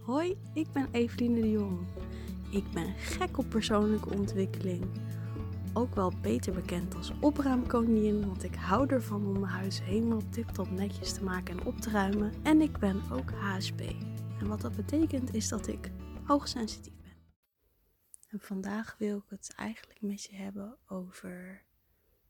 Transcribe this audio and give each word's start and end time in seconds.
Hoi, 0.00 0.38
ik 0.54 0.72
ben 0.72 0.88
Eveline 0.92 1.40
de 1.40 1.50
Jong. 1.50 1.86
Ik 2.50 2.70
ben 2.70 2.94
gek 2.94 3.38
op 3.38 3.48
persoonlijke 3.48 4.14
ontwikkeling. 4.14 4.84
Ook 5.72 5.94
wel 5.94 6.12
beter 6.22 6.52
bekend 6.52 6.94
als 6.94 7.12
opruimkoningin, 7.20 8.26
want 8.26 8.42
ik 8.42 8.54
hou 8.54 8.88
ervan 8.88 9.26
om 9.26 9.32
mijn 9.32 9.52
huis 9.52 9.82
helemaal 9.82 10.28
tip-top 10.30 10.70
netjes 10.70 11.12
te 11.12 11.24
maken 11.24 11.58
en 11.58 11.66
op 11.66 11.76
te 11.76 11.90
ruimen. 11.90 12.32
En 12.42 12.60
ik 12.60 12.78
ben 12.78 13.02
ook 13.10 13.30
HSP. 13.30 13.80
En 14.38 14.48
wat 14.48 14.60
dat 14.60 14.76
betekent 14.76 15.34
is 15.34 15.48
dat 15.48 15.66
ik 15.66 15.90
hoogsensitief 16.24 16.94
ben. 17.02 17.16
En 18.28 18.40
vandaag 18.40 18.96
wil 18.98 19.16
ik 19.16 19.28
het 19.28 19.52
eigenlijk 19.56 20.00
met 20.00 20.22
je 20.22 20.36
hebben 20.36 20.78
over 20.86 21.64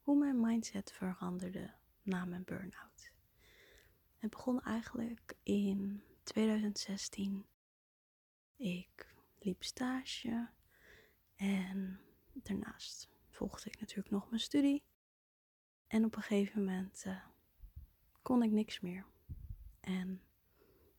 hoe 0.00 0.18
mijn 0.18 0.40
mindset 0.40 0.92
veranderde 0.92 1.70
na 2.02 2.24
mijn 2.24 2.44
burn-out. 2.44 3.12
Het 4.16 4.30
begon 4.30 4.60
eigenlijk 4.60 5.34
in 5.42 6.02
2016. 6.22 7.44
Ik 8.60 9.14
liep 9.38 9.62
stage 9.62 10.48
en 11.36 12.00
daarnaast 12.32 13.08
volgde 13.28 13.70
ik 13.70 13.80
natuurlijk 13.80 14.10
nog 14.10 14.28
mijn 14.28 14.40
studie. 14.40 14.82
En 15.86 16.04
op 16.04 16.16
een 16.16 16.22
gegeven 16.22 16.64
moment 16.64 17.04
uh, 17.06 17.24
kon 18.22 18.42
ik 18.42 18.50
niks 18.50 18.80
meer. 18.80 19.06
En 19.80 20.22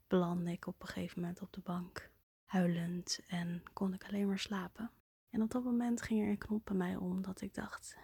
belandde 0.07 0.51
ik 0.51 0.67
op 0.67 0.81
een 0.81 0.87
gegeven 0.87 1.21
moment 1.21 1.41
op 1.41 1.53
de 1.53 1.61
bank, 1.61 2.11
huilend 2.45 3.19
en 3.27 3.63
kon 3.73 3.93
ik 3.93 4.05
alleen 4.05 4.27
maar 4.27 4.39
slapen. 4.39 4.91
En 5.29 5.41
op 5.41 5.51
dat 5.51 5.63
moment 5.63 6.01
ging 6.01 6.21
er 6.21 6.29
een 6.29 6.37
knop 6.37 6.65
bij 6.65 6.75
mij 6.75 6.95
om 6.95 7.21
dat 7.21 7.41
ik 7.41 7.53
dacht: 7.53 7.97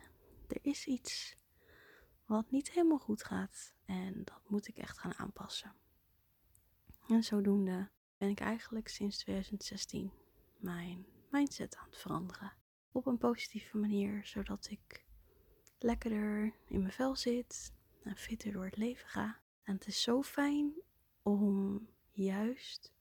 er 0.47 0.59
is 0.61 0.85
iets 0.85 1.37
wat 2.25 2.51
niet 2.51 2.71
helemaal 2.71 2.99
goed 2.99 3.23
gaat 3.23 3.73
en 3.85 4.23
dat 4.23 4.41
moet 4.49 4.67
ik 4.67 4.77
echt 4.77 4.97
gaan 4.97 5.15
aanpassen. 5.17 5.75
En 7.07 7.23
zodoende 7.23 7.89
ben 8.17 8.29
ik 8.29 8.39
eigenlijk 8.39 8.87
sinds 8.87 9.17
2016 9.17 10.11
mijn 10.57 11.05
mindset 11.29 11.75
aan 11.75 11.87
het 11.89 11.97
veranderen. 11.97 12.53
Op 12.91 13.05
een 13.05 13.17
positieve 13.17 13.77
manier, 13.77 14.25
zodat 14.25 14.67
ik 14.69 15.05
lekkerder 15.79 16.53
in 16.67 16.79
mijn 16.79 16.91
vel 16.91 17.15
zit 17.15 17.73
en 18.03 18.17
fitter 18.17 18.51
door 18.51 18.65
het 18.65 18.77
leven 18.77 19.07
ga. 19.07 19.39
En 19.63 19.73
het 19.73 19.87
is 19.87 20.01
zo 20.01 20.21
fijn 20.21 20.73
om 21.21 21.87
juist 22.11 22.93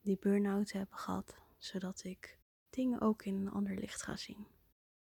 die 0.00 0.18
burn-out 0.20 0.66
te 0.66 0.76
hebben 0.76 0.98
gehad, 0.98 1.40
zodat 1.58 2.04
ik 2.04 2.38
dingen 2.70 3.00
ook 3.00 3.24
in 3.24 3.34
een 3.34 3.50
ander 3.50 3.74
licht 3.74 4.02
ga 4.02 4.16
zien. 4.16 4.46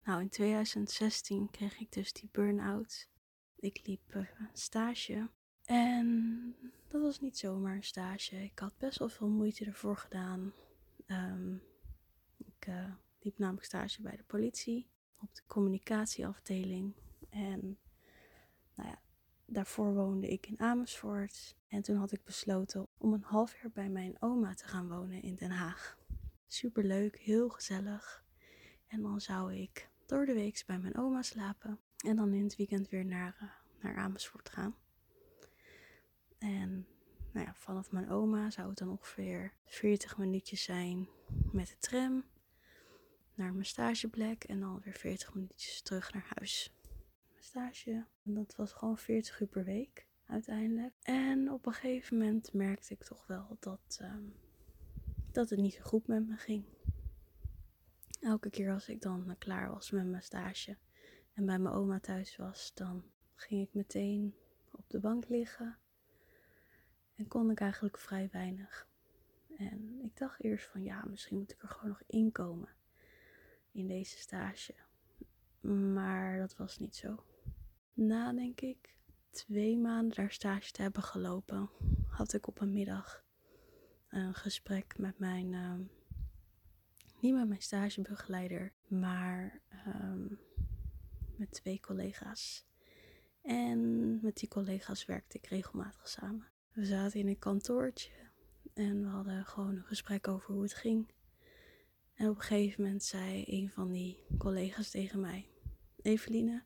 Nou, 0.03 0.21
in 0.21 0.29
2016 0.29 1.49
kreeg 1.51 1.79
ik 1.79 1.91
dus 1.91 2.13
die 2.13 2.29
burn-out. 2.31 3.09
Ik 3.55 3.87
liep 3.87 4.13
een 4.13 4.27
stage 4.53 5.29
en 5.65 6.55
dat 6.87 7.01
was 7.01 7.19
niet 7.19 7.37
zomaar 7.37 7.75
een 7.75 7.83
stage. 7.83 8.43
Ik 8.43 8.59
had 8.59 8.77
best 8.77 8.99
wel 8.99 9.09
veel 9.09 9.27
moeite 9.27 9.65
ervoor 9.65 9.97
gedaan. 9.97 10.53
Um, 11.07 11.61
ik 12.37 12.67
uh, 12.67 12.93
liep 13.19 13.37
namelijk 13.37 13.65
stage 13.65 14.01
bij 14.01 14.17
de 14.17 14.23
politie 14.23 14.87
op 15.21 15.35
de 15.35 15.41
communicatieafdeling. 15.47 16.93
En 17.29 17.77
nou 18.75 18.89
ja, 18.89 19.01
daarvoor 19.45 19.93
woonde 19.93 20.27
ik 20.27 20.47
in 20.47 20.59
Amersfoort. 20.59 21.55
En 21.67 21.81
toen 21.81 21.95
had 21.95 22.11
ik 22.11 22.23
besloten 22.23 22.87
om 22.97 23.13
een 23.13 23.23
half 23.23 23.61
jaar 23.61 23.71
bij 23.71 23.89
mijn 23.89 24.15
oma 24.19 24.53
te 24.53 24.67
gaan 24.67 24.87
wonen 24.87 25.21
in 25.21 25.35
Den 25.35 25.51
Haag. 25.51 25.97
Superleuk, 26.47 27.17
heel 27.17 27.49
gezellig. 27.49 28.23
En 28.87 29.01
dan 29.01 29.21
zou 29.21 29.53
ik 29.53 29.89
door 30.05 30.25
de 30.25 30.33
week 30.33 30.63
bij 30.65 30.79
mijn 30.79 30.97
oma 30.97 31.21
slapen. 31.21 31.79
En 32.05 32.15
dan 32.15 32.33
in 32.33 32.43
het 32.43 32.55
weekend 32.55 32.89
weer 32.89 33.05
naar, 33.05 33.37
uh, 33.41 33.49
naar 33.83 33.95
Amersfoort 33.95 34.49
gaan. 34.49 34.75
En 36.45 36.87
nou 37.31 37.45
ja, 37.45 37.53
vanaf 37.55 37.91
mijn 37.91 38.09
oma 38.09 38.49
zou 38.49 38.69
het 38.69 38.77
dan 38.77 38.89
ongeveer 38.89 39.53
40 39.65 40.17
minuutjes 40.17 40.63
zijn 40.63 41.09
met 41.51 41.67
de 41.67 41.77
tram 41.77 42.25
naar 43.33 43.53
mijn 43.53 43.65
stageplek 43.65 44.43
en 44.43 44.59
dan 44.59 44.81
weer 44.83 44.93
40 44.93 45.33
minuutjes 45.33 45.81
terug 45.81 46.13
naar 46.13 46.33
huis. 46.35 46.73
Mijn 47.31 47.43
stage, 47.43 48.05
dat 48.23 48.55
was 48.55 48.73
gewoon 48.73 48.97
40 48.97 49.39
uur 49.39 49.47
per 49.47 49.63
week 49.63 50.07
uiteindelijk. 50.25 50.93
En 51.01 51.51
op 51.51 51.65
een 51.65 51.73
gegeven 51.73 52.17
moment 52.17 52.53
merkte 52.53 52.93
ik 52.93 53.03
toch 53.03 53.27
wel 53.27 53.57
dat, 53.59 53.99
um, 54.01 54.33
dat 55.31 55.49
het 55.49 55.59
niet 55.59 55.73
zo 55.73 55.83
goed 55.83 56.07
met 56.07 56.27
me 56.27 56.35
ging. 56.35 56.65
Elke 58.21 58.49
keer 58.49 58.71
als 58.71 58.89
ik 58.89 59.01
dan 59.01 59.35
klaar 59.37 59.69
was 59.69 59.91
met 59.91 60.05
mijn 60.05 60.23
stage 60.23 60.77
en 61.33 61.45
bij 61.45 61.59
mijn 61.59 61.75
oma 61.75 61.99
thuis 61.99 62.35
was, 62.35 62.73
dan 62.73 63.03
ging 63.35 63.67
ik 63.67 63.73
meteen 63.73 64.35
op 64.71 64.89
de 64.89 64.99
bank 64.99 65.29
liggen 65.29 65.79
en 67.15 67.27
kon 67.27 67.51
ik 67.51 67.59
eigenlijk 67.59 67.97
vrij 67.97 68.29
weinig. 68.31 68.87
En 69.57 69.99
ik 70.03 70.17
dacht 70.17 70.43
eerst 70.43 70.65
van 70.65 70.83
ja, 70.83 71.03
misschien 71.09 71.37
moet 71.37 71.51
ik 71.51 71.61
er 71.61 71.69
gewoon 71.69 71.89
nog 71.89 72.01
inkomen 72.07 72.69
in 73.71 73.87
deze 73.87 74.17
stage. 74.17 74.75
Maar 75.93 76.37
dat 76.37 76.55
was 76.57 76.79
niet 76.79 76.95
zo. 76.95 77.23
Na 77.93 78.33
denk 78.33 78.61
ik 78.61 78.97
twee 79.29 79.77
maanden 79.77 80.15
daar 80.15 80.31
stage 80.31 80.71
te 80.71 80.81
hebben 80.81 81.03
gelopen, 81.03 81.69
had 82.07 82.33
ik 82.33 82.47
op 82.47 82.61
een 82.61 82.73
middag 82.73 83.23
een 84.09 84.33
gesprek 84.33 84.97
met 84.97 85.19
mijn, 85.19 85.51
uh, 85.51 85.73
niet 87.19 87.33
met 87.33 87.47
mijn 87.47 87.61
stagebegeleider, 87.61 88.73
maar 88.87 89.61
um, 89.87 90.39
met 91.37 91.51
twee 91.51 91.79
collega's. 91.79 92.65
En 93.41 94.19
met 94.21 94.37
die 94.37 94.49
collega's 94.49 95.05
werkte 95.05 95.37
ik 95.37 95.45
regelmatig 95.45 96.07
samen. 96.07 96.47
We 96.75 96.85
zaten 96.85 97.19
in 97.19 97.27
een 97.27 97.39
kantoortje 97.39 98.11
en 98.73 99.01
we 99.01 99.07
hadden 99.07 99.45
gewoon 99.45 99.75
een 99.75 99.83
gesprek 99.83 100.27
over 100.27 100.53
hoe 100.53 100.63
het 100.63 100.73
ging. 100.73 101.11
En 102.13 102.29
op 102.29 102.35
een 102.35 102.41
gegeven 102.41 102.83
moment 102.83 103.03
zei 103.03 103.43
een 103.47 103.69
van 103.69 103.91
die 103.91 104.25
collega's 104.37 104.89
tegen 104.89 105.19
mij: 105.19 105.49
Eveline, 106.01 106.63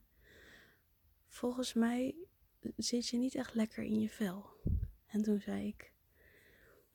volgens 1.28 1.74
mij 1.74 2.16
zit 2.78 3.08
je 3.08 3.18
niet 3.18 3.36
echt 3.36 3.54
lekker 3.54 3.84
in 3.84 4.00
je 4.00 4.10
vel. 4.10 4.46
En 5.06 5.22
toen 5.22 5.40
zei 5.40 5.68
ik: 5.68 5.94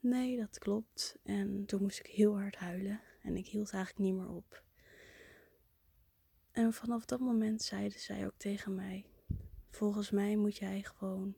Nee, 0.01 0.37
dat 0.37 0.59
klopt. 0.59 1.19
En 1.23 1.65
toen 1.65 1.83
moest 1.83 1.99
ik 1.99 2.07
heel 2.07 2.39
hard 2.39 2.57
huilen 2.57 3.01
en 3.23 3.37
ik 3.37 3.47
hield 3.47 3.71
eigenlijk 3.73 4.05
niet 4.05 4.15
meer 4.15 4.31
op. 4.31 4.63
En 6.51 6.73
vanaf 6.73 7.05
dat 7.05 7.21
moment 7.21 7.63
zeiden 7.63 8.01
zij 8.01 8.27
ook 8.27 8.37
tegen 8.37 8.75
mij: 8.75 9.07
Volgens 9.71 10.11
mij 10.11 10.37
moet 10.37 10.57
jij 10.57 10.83
gewoon 10.83 11.37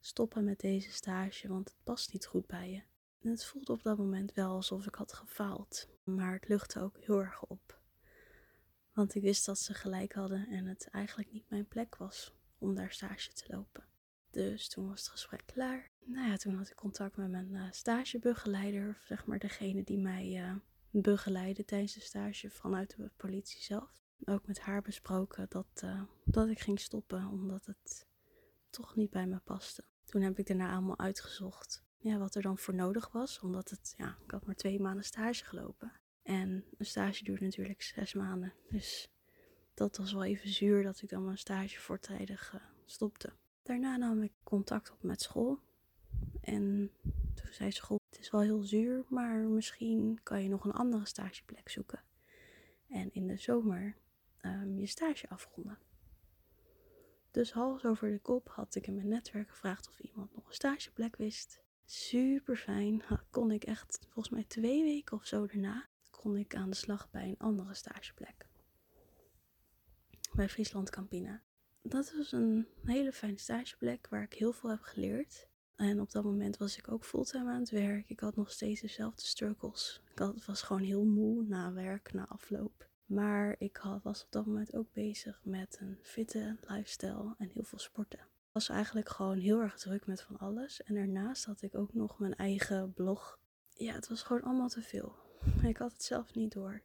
stoppen 0.00 0.44
met 0.44 0.60
deze 0.60 0.92
stage, 0.92 1.48
want 1.48 1.68
het 1.68 1.78
past 1.84 2.12
niet 2.12 2.26
goed 2.26 2.46
bij 2.46 2.70
je. 2.70 2.82
En 3.20 3.30
het 3.30 3.44
voelde 3.44 3.72
op 3.72 3.82
dat 3.82 3.98
moment 3.98 4.32
wel 4.32 4.50
alsof 4.50 4.86
ik 4.86 4.94
had 4.94 5.12
gefaald, 5.12 5.88
maar 6.04 6.32
het 6.32 6.48
luchtte 6.48 6.80
ook 6.80 6.98
heel 6.98 7.18
erg 7.18 7.44
op. 7.46 7.80
Want 8.92 9.14
ik 9.14 9.22
wist 9.22 9.46
dat 9.46 9.58
ze 9.58 9.74
gelijk 9.74 10.12
hadden 10.12 10.48
en 10.48 10.66
het 10.66 10.88
eigenlijk 10.90 11.32
niet 11.32 11.50
mijn 11.50 11.68
plek 11.68 11.96
was 11.96 12.34
om 12.58 12.74
daar 12.74 12.92
stage 12.92 13.32
te 13.32 13.44
lopen. 13.48 13.84
Dus 14.30 14.68
toen 14.68 14.88
was 14.88 15.00
het 15.00 15.08
gesprek 15.08 15.42
klaar. 15.46 15.90
Nou 16.04 16.28
ja, 16.28 16.36
toen 16.36 16.54
had 16.54 16.70
ik 16.70 16.76
contact 16.76 17.16
met 17.16 17.30
mijn 17.30 17.50
uh, 17.52 17.66
stagebegeleider, 17.70 18.88
of 18.88 19.04
zeg 19.06 19.26
maar 19.26 19.38
degene 19.38 19.84
die 19.84 19.98
mij 19.98 20.26
uh, 20.28 20.54
begeleidde 20.90 21.64
tijdens 21.64 21.94
de 21.94 22.00
stage 22.00 22.50
vanuit 22.50 22.96
de 22.96 23.10
politie 23.16 23.62
zelf. 23.62 24.02
Ook 24.24 24.46
met 24.46 24.60
haar 24.60 24.82
besproken 24.82 25.46
dat, 25.48 25.82
uh, 25.84 26.02
dat 26.24 26.48
ik 26.48 26.60
ging 26.60 26.80
stoppen, 26.80 27.26
omdat 27.26 27.66
het 27.66 28.07
toch 28.70 28.96
niet 28.96 29.10
bij 29.10 29.26
me 29.26 29.38
paste. 29.44 29.84
Toen 30.04 30.22
heb 30.22 30.38
ik 30.38 30.46
daarna 30.46 30.72
allemaal 30.72 30.98
uitgezocht 30.98 31.82
ja, 31.98 32.18
wat 32.18 32.34
er 32.34 32.42
dan 32.42 32.58
voor 32.58 32.74
nodig 32.74 33.12
was. 33.12 33.40
Omdat 33.40 33.70
het, 33.70 33.94
ja, 33.96 34.16
ik 34.24 34.30
had 34.30 34.46
maar 34.46 34.54
twee 34.54 34.80
maanden 34.80 35.04
stage 35.04 35.44
gelopen. 35.44 35.92
En 36.22 36.64
een 36.78 36.86
stage 36.86 37.24
duurt 37.24 37.40
natuurlijk 37.40 37.82
zes 37.82 38.14
maanden. 38.14 38.52
Dus 38.70 39.08
dat 39.74 39.96
was 39.96 40.12
wel 40.12 40.24
even 40.24 40.48
zuur 40.48 40.82
dat 40.82 41.02
ik 41.02 41.08
dan 41.08 41.24
mijn 41.24 41.38
stage 41.38 41.80
voortijdig 41.80 42.52
uh, 42.54 42.60
stopte. 42.84 43.32
Daarna 43.62 43.96
nam 43.96 44.22
ik 44.22 44.32
contact 44.42 44.92
op 44.92 45.02
met 45.02 45.22
school. 45.22 45.58
En 46.40 46.90
toen 47.34 47.52
zei 47.52 47.70
school, 47.72 48.00
het 48.10 48.18
is 48.18 48.30
wel 48.30 48.40
heel 48.40 48.62
zuur, 48.62 49.04
maar 49.08 49.36
misschien 49.38 50.20
kan 50.22 50.42
je 50.42 50.48
nog 50.48 50.64
een 50.64 50.72
andere 50.72 51.06
stageplek 51.06 51.68
zoeken. 51.68 52.02
En 52.88 53.12
in 53.12 53.26
de 53.26 53.36
zomer 53.36 53.96
um, 54.42 54.78
je 54.78 54.86
stage 54.86 55.28
afronden. 55.28 55.78
Dus 57.38 57.52
hals 57.52 57.84
over 57.84 58.10
de 58.10 58.18
kop 58.18 58.48
had 58.48 58.74
ik 58.74 58.86
in 58.86 58.94
mijn 58.94 59.08
netwerk 59.08 59.48
gevraagd 59.50 59.88
of 59.88 59.98
iemand 59.98 60.34
nog 60.34 60.46
een 60.46 60.54
stageplek 60.54 61.16
wist. 61.16 61.60
Super 61.84 62.56
fijn. 62.56 63.02
Kon 63.30 63.50
ik 63.50 63.64
echt, 63.64 63.98
volgens 64.08 64.34
mij 64.34 64.44
twee 64.44 64.82
weken 64.82 65.16
of 65.16 65.26
zo 65.26 65.46
daarna, 65.46 65.88
kon 66.10 66.36
ik 66.36 66.54
aan 66.54 66.70
de 66.70 66.76
slag 66.76 67.10
bij 67.10 67.28
een 67.28 67.38
andere 67.38 67.74
stageplek. 67.74 68.48
Bij 70.34 70.48
Friesland 70.48 70.90
Campina. 70.90 71.42
Dat 71.82 72.12
was 72.16 72.32
een 72.32 72.66
hele 72.84 73.12
fijne 73.12 73.38
stageplek 73.38 74.08
waar 74.08 74.22
ik 74.22 74.34
heel 74.34 74.52
veel 74.52 74.70
heb 74.70 74.82
geleerd. 74.82 75.48
En 75.76 76.00
op 76.00 76.10
dat 76.10 76.24
moment 76.24 76.56
was 76.56 76.78
ik 76.78 76.90
ook 76.90 77.04
fulltime 77.04 77.50
aan 77.50 77.60
het 77.60 77.70
werk. 77.70 78.08
Ik 78.08 78.20
had 78.20 78.36
nog 78.36 78.50
steeds 78.50 78.80
dezelfde 78.80 79.22
struggles. 79.22 80.02
Ik 80.14 80.44
was 80.46 80.62
gewoon 80.62 80.82
heel 80.82 81.04
moe 81.04 81.42
na 81.42 81.72
werk, 81.72 82.12
na 82.12 82.28
afloop. 82.28 82.88
Maar 83.08 83.54
ik 83.58 83.82
was 84.02 84.24
op 84.24 84.32
dat 84.32 84.46
moment 84.46 84.74
ook 84.74 84.92
bezig 84.92 85.40
met 85.42 85.78
een 85.80 85.98
fitte 86.02 86.56
lifestyle 86.60 87.34
en 87.38 87.48
heel 87.48 87.64
veel 87.64 87.78
sporten. 87.78 88.18
Ik 88.18 88.54
was 88.54 88.68
eigenlijk 88.68 89.08
gewoon 89.08 89.38
heel 89.38 89.60
erg 89.60 89.78
druk 89.78 90.06
met 90.06 90.22
van 90.22 90.38
alles. 90.38 90.82
En 90.82 90.94
daarnaast 90.94 91.44
had 91.44 91.62
ik 91.62 91.74
ook 91.74 91.94
nog 91.94 92.18
mijn 92.18 92.34
eigen 92.34 92.92
blog 92.92 93.38
ja, 93.78 93.92
het 93.92 94.08
was 94.08 94.22
gewoon 94.22 94.42
allemaal 94.42 94.68
te 94.68 94.82
veel. 94.82 95.16
Ik 95.62 95.76
had 95.76 95.92
het 95.92 96.02
zelf 96.02 96.34
niet 96.34 96.52
door. 96.52 96.82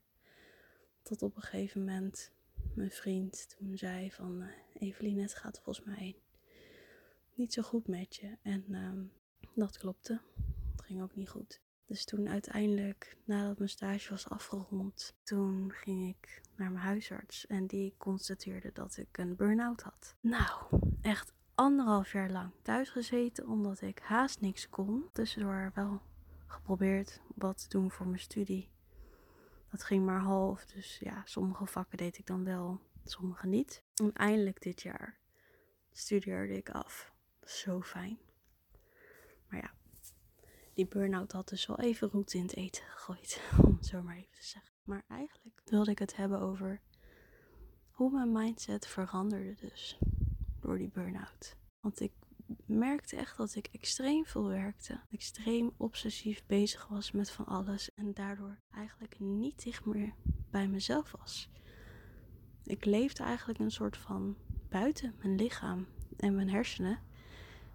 Tot 1.01 1.21
op 1.21 1.35
een 1.35 1.41
gegeven 1.41 1.79
moment 1.79 2.31
mijn 2.75 2.91
vriend 2.91 3.55
toen 3.57 3.77
zei 3.77 4.11
van... 4.11 4.41
Uh, 4.41 4.47
Evelien, 4.73 5.19
het 5.19 5.35
gaat 5.35 5.59
volgens 5.59 5.85
mij 5.85 6.15
niet 7.33 7.53
zo 7.53 7.61
goed 7.61 7.87
met 7.87 8.15
je. 8.15 8.37
En 8.41 8.65
ehm, 8.71 9.03
dat 9.55 9.77
klopte. 9.77 10.21
Het 10.71 10.81
ging 10.85 11.01
ook 11.01 11.15
niet 11.15 11.29
goed. 11.29 11.61
Dus 11.93 12.05
toen 12.05 12.29
uiteindelijk, 12.29 13.17
nadat 13.23 13.57
mijn 13.57 13.69
stage 13.69 14.09
was 14.09 14.29
afgerond, 14.29 15.15
toen 15.23 15.71
ging 15.71 16.07
ik 16.07 16.41
naar 16.55 16.71
mijn 16.71 16.83
huisarts 16.83 17.47
en 17.47 17.67
die 17.67 17.95
constateerde 17.97 18.71
dat 18.71 18.97
ik 18.97 19.17
een 19.17 19.35
burn-out 19.35 19.81
had. 19.81 20.15
Nou, 20.19 20.67
echt 21.01 21.33
anderhalf 21.55 22.11
jaar 22.11 22.29
lang 22.29 22.51
thuis 22.61 22.89
gezeten 22.89 23.47
omdat 23.47 23.81
ik 23.81 23.99
haast 23.99 24.41
niks 24.41 24.69
kon. 24.69 25.09
Tussendoor 25.11 25.71
wel 25.75 26.01
geprobeerd 26.45 27.21
wat 27.35 27.57
te 27.57 27.69
doen 27.69 27.91
voor 27.91 28.07
mijn 28.07 28.19
studie. 28.19 28.69
Dat 29.69 29.83
ging 29.83 30.05
maar 30.05 30.21
half, 30.21 30.65
dus 30.65 30.99
ja, 30.99 31.21
sommige 31.25 31.65
vakken 31.65 31.97
deed 31.97 32.17
ik 32.17 32.25
dan 32.25 32.43
wel, 32.43 32.79
sommige 33.03 33.47
niet. 33.47 33.83
En 33.95 34.13
eindelijk 34.13 34.61
dit 34.61 34.81
jaar 34.81 35.17
studeerde 35.91 36.57
ik 36.57 36.69
af. 36.69 37.13
Zo 37.43 37.81
fijn. 37.81 38.17
Maar 39.47 39.59
ja, 39.59 39.73
die 40.73 40.87
burn-out 40.87 41.31
had 41.31 41.49
dus 41.49 41.65
wel 41.65 41.79
even 41.79 42.09
roet 42.09 42.33
in 42.33 42.41
het 42.41 42.55
eten 42.55 42.83
gegooid, 42.83 43.41
om 43.65 43.75
het 43.75 43.85
zo 43.85 44.01
maar 44.01 44.15
even 44.15 44.31
te 44.31 44.45
zeggen. 44.45 44.71
Maar 44.83 45.03
eigenlijk 45.07 45.61
wilde 45.65 45.91
ik 45.91 45.99
het 45.99 46.15
hebben 46.15 46.39
over 46.39 46.81
hoe 47.91 48.11
mijn 48.11 48.31
mindset 48.31 48.87
veranderde 48.87 49.55
dus 49.55 49.97
door 50.59 50.77
die 50.77 50.89
burn-out. 50.89 51.55
Want 51.79 51.99
ik 51.99 52.11
merkte 52.65 53.15
echt 53.15 53.37
dat 53.37 53.55
ik 53.55 53.69
extreem 53.71 54.25
veel 54.25 54.47
werkte, 54.47 54.99
extreem 55.09 55.73
obsessief 55.77 56.45
bezig 56.45 56.87
was 56.87 57.11
met 57.11 57.31
van 57.31 57.45
alles 57.45 57.93
en 57.93 58.13
daardoor 58.13 58.59
eigenlijk 58.71 59.19
niet 59.19 59.63
dicht 59.63 59.85
meer 59.85 60.13
bij 60.51 60.67
mezelf 60.67 61.11
was. 61.19 61.49
Ik 62.63 62.85
leefde 62.85 63.23
eigenlijk 63.23 63.59
een 63.59 63.71
soort 63.71 63.97
van 63.97 64.37
buiten 64.69 65.15
mijn 65.17 65.35
lichaam 65.35 65.87
en 66.17 66.35
mijn 66.35 66.49
hersenen. 66.49 66.99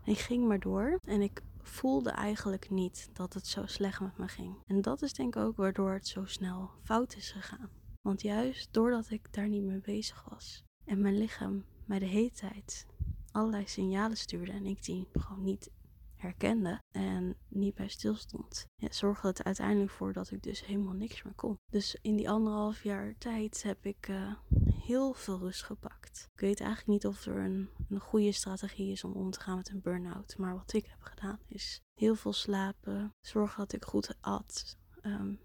En 0.05 0.13
ik 0.13 0.19
ging 0.19 0.47
maar 0.47 0.61
door 0.61 0.99
en 1.05 1.21
ik 1.21 1.43
voelde 1.69 2.11
eigenlijk 2.11 2.71
niet 2.71 3.11
dat 3.13 3.35
het 3.35 3.47
zo 3.47 3.67
slecht 3.67 4.01
met 4.01 4.19
me 4.19 4.29
ging. 4.29 4.57
En 4.67 4.81
dat 4.81 5.03
is 5.03 5.13
denk 5.13 5.37
ik 5.37 5.43
ook 5.43 5.57
waardoor 5.57 5.93
het 5.93 6.07
zo 6.07 6.25
snel 6.25 6.71
fout 6.83 7.17
is 7.17 7.31
gegaan. 7.31 7.71
Want 8.01 8.23
juist 8.23 8.73
doordat 8.73 9.11
ik 9.11 9.33
daar 9.33 9.49
niet 9.49 9.63
mee 9.63 9.81
bezig 9.81 10.25
was 10.29 10.65
en 10.85 11.01
mijn 11.01 11.19
lichaam 11.19 11.65
mij 11.85 11.99
de 11.99 12.07
hele 12.07 12.31
tijd 12.31 12.87
allerlei 13.33 13.67
signalen 13.67 14.17
stuurde 14.17 14.53
en 14.53 14.67
ik 14.67 14.85
die 14.85 15.09
gewoon 15.13 15.45
niet 15.45 15.71
herkende 16.19 16.83
en 16.91 17.37
niet 17.49 17.75
bij 17.75 17.89
stilstond, 17.89 18.67
zorgde 18.91 19.29
het 19.29 19.45
uiteindelijk 19.45 19.91
voor 19.91 20.13
dat 20.13 20.31
ik 20.31 20.43
dus 20.43 20.67
helemaal 20.67 20.95
niks 20.95 21.23
meer 21.23 21.35
kon. 21.35 21.59
Dus 21.71 21.99
in 22.03 22.17
die 22.17 22.31
anderhalf 22.31 22.83
jaar 22.83 23.15
tijd 23.19 23.63
heb 23.63 23.87
ik 23.87 24.09
uh, 24.09 24.33
heel 24.73 25.13
veel 25.13 25.39
rust 25.39 25.63
gepakt. 25.63 26.29
Ik 26.35 26.41
weet 26.41 26.61
eigenlijk 26.61 26.91
niet 26.91 27.07
of 27.07 27.27
er 27.27 27.37
een, 27.37 27.69
een 27.89 28.01
goede 28.01 28.33
strategie 28.33 28.93
is 28.93 29.05
om 29.05 29.13
om 29.13 29.31
te 29.31 29.41
gaan 29.41 29.57
met 29.57 29.71
een 29.71 29.81
burn-out. 29.81 30.39
Maar 30.39 30.55
wat 30.55 30.73
ik 30.73 30.87
heb 30.87 31.01
gedaan 31.01 31.41
is 31.47 31.81
heel 31.95 32.15
veel 32.15 32.33
slapen, 32.33 33.15
zorgen 33.21 33.59
dat 33.59 33.73
ik 33.73 33.85
goed 33.85 34.17
at. 34.21 34.79
Um, 35.03 35.41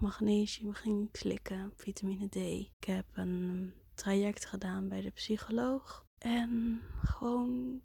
magnesium 0.00 0.72
ging 0.72 1.08
slikken, 1.12 1.72
vitamine 1.76 2.28
D. 2.28 2.36
Ik 2.36 2.84
heb 2.86 3.06
een 3.12 3.72
traject 3.94 4.46
gedaan 4.46 4.88
bij 4.88 5.00
de 5.00 5.10
psycholoog. 5.10 6.06
En 6.18 6.80
gewoon 7.02 7.80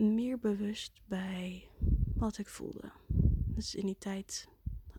meer 0.00 0.38
bewust 0.38 1.00
bij 1.06 1.68
wat 2.14 2.38
ik 2.38 2.48
voelde. 2.48 2.92
Dus 3.46 3.74
in 3.74 3.86
die 3.86 3.98
tijd 3.98 4.48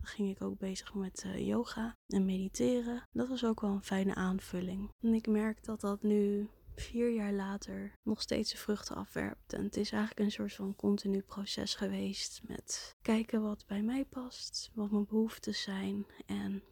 ging 0.02 0.30
ik 0.30 0.42
ook 0.42 0.58
bezig 0.58 0.94
met 0.94 1.24
uh, 1.26 1.46
yoga 1.46 1.96
en 2.06 2.24
mediteren. 2.24 3.08
Dat 3.12 3.28
was 3.28 3.44
ook 3.44 3.60
wel 3.60 3.70
een 3.70 3.82
fijne 3.82 4.14
aanvulling. 4.14 4.92
En 5.00 5.14
ik 5.14 5.26
merk 5.26 5.64
dat 5.64 5.80
dat 5.80 6.02
nu 6.02 6.48
vier 6.74 7.12
jaar 7.12 7.32
later 7.32 7.98
nog 8.02 8.20
steeds 8.20 8.50
de 8.50 8.56
vruchten 8.56 8.96
afwerpt. 8.96 9.52
En 9.52 9.64
het 9.64 9.76
is 9.76 9.92
eigenlijk 9.92 10.20
een 10.26 10.32
soort 10.32 10.54
van 10.54 10.76
continu 10.76 11.20
proces 11.20 11.74
geweest 11.74 12.40
met 12.46 12.96
kijken 13.02 13.42
wat 13.42 13.64
bij 13.66 13.82
mij 13.82 14.04
past, 14.04 14.70
wat 14.74 14.90
mijn 14.90 15.06
behoeftes 15.06 15.62
zijn 15.62 16.06
en 16.26 16.62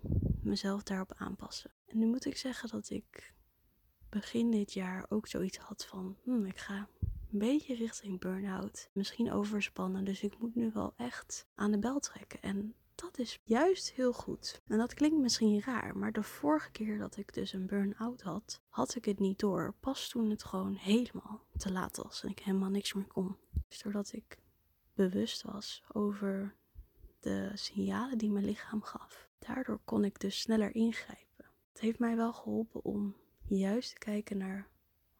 mezelf 0.43 0.82
daarop 0.82 1.12
aanpassen. 1.17 1.71
En 1.87 1.99
nu 1.99 2.06
moet 2.06 2.25
ik 2.25 2.37
zeggen 2.37 2.69
dat 2.69 2.91
ik 2.91 3.35
begin 4.09 4.50
dit 4.50 4.73
jaar 4.73 5.06
ook 5.09 5.27
zoiets 5.27 5.59
had 5.59 5.87
van, 5.87 6.17
hmm, 6.23 6.44
ik 6.47 6.59
ga 6.59 6.88
een 7.32 7.38
beetje 7.38 7.75
richting 7.75 8.21
burn-out. 8.21 8.91
Misschien 8.93 9.32
overspannen, 9.32 10.05
dus 10.05 10.23
ik 10.23 10.38
moet 10.38 10.55
nu 10.55 10.71
wel 10.75 10.93
echt 10.97 11.47
aan 11.55 11.71
de 11.71 11.79
bel 11.79 12.00
trekken. 12.00 12.43
En 12.43 12.75
dat 12.94 13.19
is 13.19 13.41
juist 13.44 13.93
heel 13.93 14.12
goed. 14.12 14.62
En 14.67 14.79
dat 14.79 14.94
klinkt 14.94 15.19
misschien 15.19 15.61
raar, 15.61 15.97
maar 15.97 16.12
de 16.12 16.23
vorige 16.23 16.71
keer 16.71 16.99
dat 16.99 17.17
ik 17.17 17.35
dus 17.35 17.53
een 17.53 17.67
burn-out 17.67 18.23
had, 18.23 18.61
had 18.69 18.94
ik 18.94 19.05
het 19.05 19.19
niet 19.19 19.38
door. 19.38 19.75
Pas 19.81 20.09
toen 20.09 20.31
het 20.31 20.44
gewoon 20.44 20.75
helemaal 20.75 21.44
te 21.56 21.73
laat 21.73 21.97
was 21.97 22.23
en 22.23 22.29
ik 22.29 22.38
helemaal 22.38 22.71
niks 22.71 22.93
meer 22.93 23.06
kon. 23.06 23.37
Dus 23.69 23.82
doordat 23.82 24.12
ik 24.12 24.38
bewust 24.94 25.43
was 25.43 25.82
over 25.93 26.56
de 27.21 27.50
signalen 27.55 28.19
die 28.19 28.31
mijn 28.31 28.44
lichaam 28.44 28.82
gaf, 28.82 29.29
daardoor 29.38 29.81
kon 29.85 30.05
ik 30.05 30.21
dus 30.21 30.41
sneller 30.41 30.75
ingrijpen. 30.75 31.47
Het 31.73 31.81
heeft 31.81 31.99
mij 31.99 32.17
wel 32.17 32.32
geholpen 32.32 32.85
om 32.85 33.17
juist 33.47 33.91
te 33.91 33.99
kijken 33.99 34.38
naar 34.38 34.69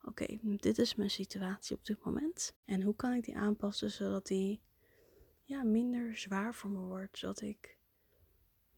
oké, 0.03 0.37
dit 0.41 0.77
is 0.77 0.95
mijn 0.95 1.09
situatie 1.09 1.75
op 1.75 1.85
dit 1.85 2.03
moment. 2.03 2.55
En 2.65 2.81
hoe 2.81 2.95
kan 2.95 3.13
ik 3.13 3.23
die 3.23 3.37
aanpassen 3.37 3.91
zodat 3.91 4.25
die 4.25 4.61
ja, 5.51 5.63
minder 5.63 6.17
zwaar 6.17 6.55
voor 6.55 6.69
me 6.69 6.79
wordt. 6.79 7.17
Zodat 7.17 7.41
ik 7.41 7.77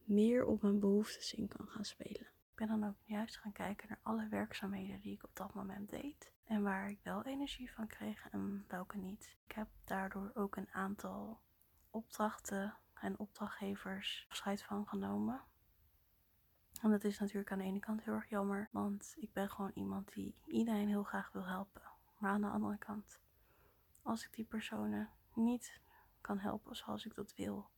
meer 0.03 0.45
op 0.45 0.61
mijn 0.61 0.79
behoeftes 0.79 1.33
in 1.33 1.47
kan 1.47 1.67
gaan 1.67 1.85
spelen. 1.85 2.21
Ik 2.21 2.55
ben 2.55 2.67
dan 2.67 2.87
ook 2.87 2.97
juist 3.03 3.37
gaan 3.37 3.51
kijken 3.51 3.87
naar 3.89 3.99
alle 4.03 4.27
werkzaamheden 4.27 4.99
die 4.99 5.13
ik 5.13 5.23
op 5.23 5.35
dat 5.35 5.53
moment 5.53 5.89
deed. 5.89 6.31
En 6.43 6.61
waar 6.61 6.89
ik 6.89 6.99
wel 7.03 7.23
energie 7.23 7.71
van 7.71 7.87
kreeg 7.87 8.29
en 8.29 8.65
welke 8.67 8.97
niet. 8.97 9.35
Ik 9.45 9.55
heb 9.55 9.67
daardoor 9.83 10.31
ook 10.33 10.55
een 10.55 10.71
aantal 10.71 11.39
opdrachten 11.89 12.77
en 12.93 13.19
opdrachtgevers 13.19 14.25
afscheid 14.29 14.63
van 14.63 14.87
genomen. 14.87 15.41
En 16.83 16.91
dat 16.91 17.03
is 17.03 17.19
natuurlijk 17.19 17.51
aan 17.51 17.57
de 17.57 17.63
ene 17.63 17.79
kant 17.79 18.03
heel 18.03 18.13
erg 18.13 18.29
jammer, 18.29 18.69
want 18.71 19.13
ik 19.17 19.33
ben 19.33 19.49
gewoon 19.49 19.71
iemand 19.73 20.13
die 20.13 20.35
iedereen 20.45 20.87
heel 20.87 21.03
graag 21.03 21.31
wil 21.31 21.45
helpen. 21.45 21.81
Maar 22.17 22.31
aan 22.31 22.41
de 22.41 22.47
andere 22.47 22.77
kant, 22.77 23.19
als 24.01 24.25
ik 24.25 24.33
die 24.33 24.45
personen 24.45 25.09
niet 25.33 25.79
kan 26.21 26.39
helpen 26.39 26.75
zoals 26.75 27.05
ik 27.05 27.15
dat 27.15 27.35
wil, 27.35 27.69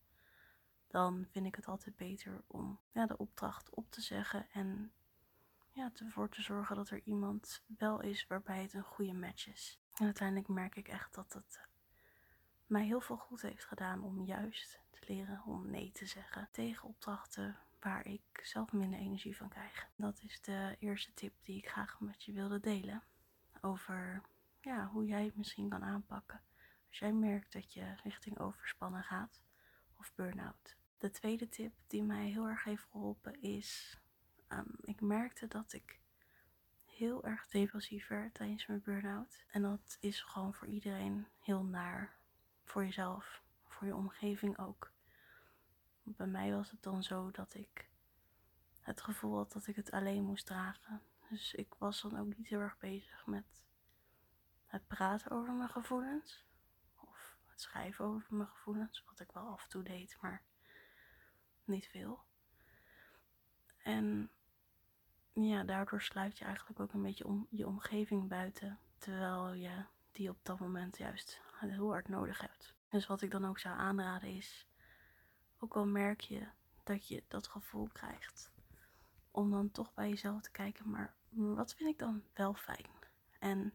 dan 0.87 1.25
vind 1.29 1.45
ik 1.45 1.55
het 1.55 1.65
altijd 1.65 1.95
beter 1.95 2.43
om 2.47 2.79
ja, 2.91 3.05
de 3.05 3.17
opdracht 3.17 3.69
op 3.69 3.91
te 3.91 4.01
zeggen 4.01 4.49
en 4.51 4.91
ja, 5.71 5.91
ervoor 5.93 6.29
te 6.29 6.41
zorgen 6.41 6.75
dat 6.75 6.89
er 6.89 7.01
iemand 7.03 7.63
wel 7.77 8.01
is 8.01 8.27
waarbij 8.27 8.61
het 8.61 8.73
een 8.73 8.83
goede 8.83 9.13
match 9.13 9.47
is. 9.47 9.79
En 9.93 10.05
uiteindelijk 10.05 10.47
merk 10.47 10.75
ik 10.75 10.87
echt 10.87 11.13
dat 11.13 11.33
het 11.33 11.67
mij 12.65 12.85
heel 12.85 13.01
veel 13.01 13.17
goed 13.17 13.41
heeft 13.41 13.65
gedaan 13.65 14.03
om 14.03 14.23
juist 14.23 14.79
te 14.89 14.99
leren 15.07 15.43
om 15.45 15.69
nee 15.69 15.91
te 15.91 16.05
zeggen 16.05 16.49
tegen 16.51 16.87
opdrachten 16.87 17.57
waar 17.85 18.05
ik 18.05 18.39
zelf 18.43 18.71
minder 18.71 18.99
energie 18.99 19.37
van 19.37 19.49
krijg. 19.49 19.87
Dat 19.95 20.21
is 20.21 20.41
de 20.41 20.75
eerste 20.79 21.13
tip 21.13 21.33
die 21.43 21.57
ik 21.57 21.69
graag 21.69 21.99
met 21.99 22.23
je 22.23 22.31
wilde 22.31 22.59
delen. 22.59 23.03
Over 23.61 24.21
ja, 24.61 24.87
hoe 24.87 25.05
jij 25.05 25.25
het 25.25 25.35
misschien 25.35 25.69
kan 25.69 25.83
aanpakken 25.83 26.41
als 26.87 26.99
jij 26.99 27.13
merkt 27.13 27.53
dat 27.53 27.73
je 27.73 27.95
richting 28.03 28.39
overspannen 28.39 29.03
gaat 29.03 29.41
of 29.97 30.11
burn-out. 30.15 30.75
De 30.97 31.09
tweede 31.09 31.49
tip 31.49 31.73
die 31.87 32.03
mij 32.03 32.25
heel 32.29 32.47
erg 32.47 32.63
heeft 32.63 32.87
geholpen 32.91 33.41
is, 33.41 33.99
um, 34.49 34.75
ik 34.81 35.01
merkte 35.01 35.47
dat 35.47 35.73
ik 35.73 35.99
heel 36.85 37.23
erg 37.23 37.47
depressief 37.47 38.07
werd 38.07 38.33
tijdens 38.33 38.65
mijn 38.65 38.81
burn-out. 38.81 39.45
En 39.47 39.61
dat 39.61 39.97
is 39.99 40.21
gewoon 40.21 40.53
voor 40.53 40.67
iedereen 40.67 41.27
heel 41.39 41.63
naar. 41.63 42.17
Voor 42.63 42.83
jezelf, 42.85 43.41
voor 43.67 43.87
je 43.87 43.95
omgeving 43.95 44.57
ook. 44.57 44.93
Bij 46.07 46.27
mij 46.27 46.51
was 46.51 46.71
het 46.71 46.83
dan 46.83 47.03
zo 47.03 47.31
dat 47.31 47.53
ik 47.53 47.89
het 48.79 49.01
gevoel 49.01 49.35
had 49.35 49.51
dat 49.51 49.67
ik 49.67 49.75
het 49.75 49.91
alleen 49.91 50.23
moest 50.23 50.45
dragen. 50.45 51.01
Dus 51.29 51.53
ik 51.53 51.73
was 51.77 52.01
dan 52.01 52.19
ook 52.19 52.35
niet 52.37 52.47
heel 52.47 52.59
erg 52.59 52.77
bezig 52.77 53.25
met 53.25 53.63
het 54.65 54.87
praten 54.87 55.31
over 55.31 55.53
mijn 55.53 55.69
gevoelens. 55.69 56.45
Of 56.95 57.37
het 57.45 57.61
schrijven 57.61 58.05
over 58.05 58.35
mijn 58.35 58.49
gevoelens. 58.49 59.03
Wat 59.05 59.19
ik 59.19 59.31
wel 59.31 59.47
af 59.47 59.63
en 59.63 59.69
toe 59.69 59.83
deed, 59.83 60.17
maar 60.21 60.41
niet 61.63 61.87
veel. 61.87 62.23
En 63.77 64.29
ja, 65.33 65.63
daardoor 65.63 66.01
sluit 66.01 66.37
je 66.37 66.45
eigenlijk 66.45 66.79
ook 66.79 66.93
een 66.93 67.01
beetje 67.01 67.25
om 67.25 67.47
je 67.49 67.67
omgeving 67.67 68.27
buiten. 68.27 68.79
Terwijl 68.97 69.53
je 69.53 69.85
die 70.11 70.29
op 70.29 70.39
dat 70.43 70.59
moment 70.59 70.97
juist 70.97 71.41
heel 71.59 71.89
hard 71.89 72.07
nodig 72.07 72.41
hebt. 72.41 72.73
Dus 72.89 73.07
wat 73.07 73.21
ik 73.21 73.31
dan 73.31 73.45
ook 73.45 73.59
zou 73.59 73.77
aanraden 73.77 74.29
is, 74.29 74.67
ook 75.59 75.75
al 75.75 75.85
merk 75.85 76.21
je 76.21 76.47
dat 76.83 77.07
je 77.07 77.23
dat 77.27 77.47
gevoel 77.47 77.87
krijgt, 77.87 78.51
om 79.31 79.51
dan 79.51 79.71
toch 79.71 79.93
bij 79.93 80.09
jezelf 80.09 80.41
te 80.41 80.51
kijken, 80.51 80.89
maar 80.89 81.13
wat 81.29 81.75
vind 81.75 81.89
ik 81.89 81.99
dan 81.99 82.23
wel 82.33 82.53
fijn? 82.53 82.89
En 83.39 83.73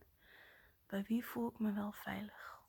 bij 0.86 1.02
wie 1.02 1.24
voel 1.24 1.50
ik 1.50 1.58
me 1.58 1.72
wel 1.72 1.92
veilig 1.92 2.60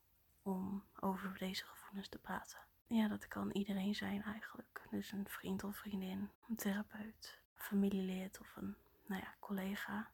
om 0.42 0.84
over 1.00 1.38
deze 1.38 1.66
gevoelens 1.66 2.10
te 2.10 2.20
praten? 2.20 2.60
ja, 2.96 3.08
dat 3.08 3.28
kan 3.28 3.52
iedereen 3.52 3.96
zijn 3.96 4.24
eigenlijk. 4.24 4.88
Dus 4.90 5.12
een 5.12 5.28
vriend 5.28 5.64
of 5.64 5.78
vriendin, 5.78 6.30
een 6.50 6.56
therapeut, 6.56 7.40
een 7.56 7.64
familielid 7.64 8.40
of 8.40 8.56
een 8.56 8.76
nou 9.06 9.22
ja, 9.22 9.36
collega. 9.40 10.12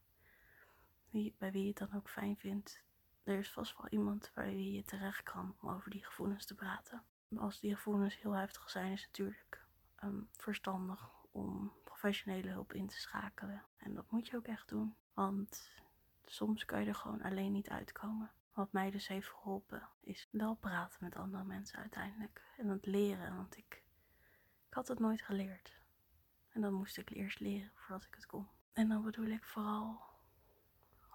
Bij 1.38 1.52
wie 1.52 1.62
je 1.62 1.68
het 1.68 1.78
dan 1.78 1.94
ook 1.94 2.10
fijn 2.10 2.38
vindt. 2.38 2.82
Er 3.24 3.38
is 3.38 3.52
vast 3.52 3.78
wel 3.78 3.88
iemand 3.90 4.32
bij 4.34 4.56
wie 4.56 4.72
je 4.72 4.84
terecht 4.84 5.24
kan 5.24 5.56
om 5.62 5.70
over 5.70 5.92
die 5.92 6.06
gevoelens 6.06 6.46
te 6.46 6.56
praten. 6.56 7.04
Als 7.36 7.60
die 7.60 7.76
gevoelens 7.76 8.22
heel 8.22 8.32
heftig 8.32 8.70
zijn, 8.70 8.92
is 8.92 9.02
het 9.02 9.10
natuurlijk 9.10 9.66
um, 10.04 10.30
verstandig 10.32 11.12
om 11.32 11.74
professionele 11.84 12.50
hulp 12.50 12.74
in 12.74 12.88
te 12.88 13.00
schakelen. 13.00 13.64
En 13.78 13.94
dat 13.94 14.12
moet 14.12 14.28
je 14.28 14.38
ook 14.38 14.48
echt 14.48 14.70
doen. 14.70 14.96
Want 15.14 15.72
soms 16.26 16.66
kan 16.66 16.82
je 16.82 16.88
er 16.88 16.96
gewoon 16.96 17.22
alleen 17.22 17.52
niet 17.52 17.70
uitkomen. 17.70 18.32
Wat 18.54 18.72
mij 18.72 18.92
dus 18.92 19.08
heeft 19.08 19.30
geholpen 19.30 19.90
is 20.02 20.28
wel 20.32 20.56
praten 20.56 21.04
met 21.04 21.16
andere 21.16 21.44
mensen 21.44 21.80
uiteindelijk. 21.80 22.42
En 22.58 22.68
het 22.68 22.86
leren, 22.86 23.36
want 23.36 23.58
ik, 23.58 23.84
ik 24.68 24.74
had 24.74 24.88
het 24.88 25.00
nooit 25.00 25.22
geleerd. 25.22 25.82
En 26.50 26.62
dan 26.62 26.74
moest 26.74 26.98
ik 26.98 27.10
eerst 27.10 27.40
leren 27.40 27.72
voordat 27.76 28.06
ik 28.06 28.16
het 28.16 28.26
kon. 28.26 28.48
En 28.74 28.88
dan 28.88 29.04
bedoel 29.04 29.28
ik 29.28 29.44
vooral 29.44 30.02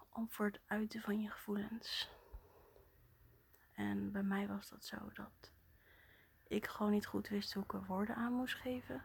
om 0.09 0.29
voor 0.29 0.45
het 0.45 0.59
uiten 0.65 1.01
van 1.01 1.21
je 1.21 1.29
gevoelens. 1.29 2.09
En 3.73 4.11
bij 4.11 4.23
mij 4.23 4.47
was 4.47 4.69
dat 4.69 4.85
zo 4.85 4.97
dat 5.13 5.52
ik 6.53 6.67
gewoon 6.67 6.91
niet 6.91 7.05
goed 7.05 7.27
wist 7.27 7.53
hoe 7.53 7.63
ik 7.63 7.71
woorden 7.71 8.15
aan 8.15 8.33
moest 8.33 8.55
geven. 8.55 9.03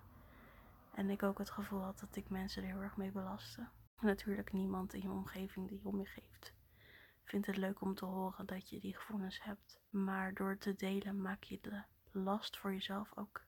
En 0.95 1.11
ik 1.11 1.23
ook 1.23 1.39
het 1.39 1.51
gevoel 1.51 1.83
had 1.83 1.99
dat 1.99 2.17
ik 2.17 2.29
mensen 2.29 2.63
er 2.63 2.69
heel 2.69 2.83
erg 2.83 2.97
mee 2.97 3.11
belastte. 3.11 3.69
natuurlijk 4.01 4.53
niemand 4.53 4.95
in 4.95 5.03
je 5.03 5.11
omgeving 5.11 5.69
die 5.69 5.81
om 5.85 5.99
je 5.99 6.07
geeft 6.07 6.57
vindt 7.29 7.47
het 7.47 7.57
leuk 7.57 7.81
om 7.81 7.95
te 7.95 8.05
horen 8.05 8.47
dat 8.47 8.69
je 8.69 8.81
die 8.81 8.97
gevoelens 8.97 9.43
hebt. 9.43 9.81
Maar 9.91 10.35
door 10.35 10.59
te 10.59 10.75
delen 10.75 11.23
maak 11.23 11.43
je 11.43 11.59
de 11.61 11.83
last 12.11 12.57
voor 12.57 12.73
jezelf 12.73 13.17
ook 13.17 13.45